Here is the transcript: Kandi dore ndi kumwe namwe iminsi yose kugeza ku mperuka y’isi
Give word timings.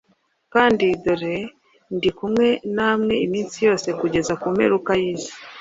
Kandi 0.53 0.85
dore 1.03 1.37
ndi 1.95 2.09
kumwe 2.17 2.47
namwe 2.75 3.13
iminsi 3.25 3.57
yose 3.67 3.87
kugeza 3.99 4.33
ku 4.41 4.47
mperuka 4.53 4.91
y’isi 5.01 5.33